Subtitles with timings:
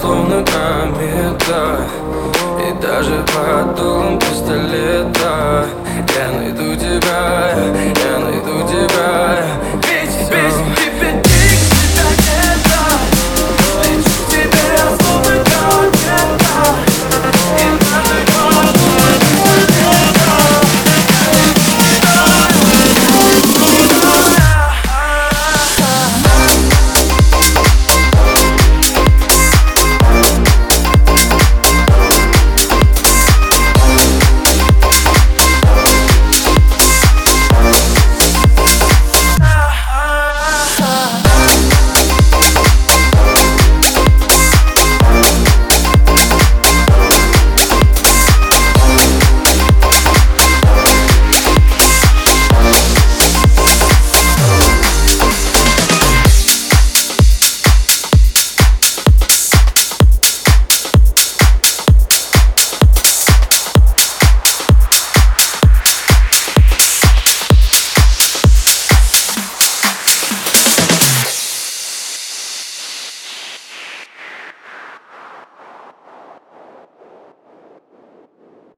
[0.00, 1.78] словно комета.
[2.58, 5.66] И даже под пистолета.
[6.16, 9.29] Я найду тебя, я найду тебя.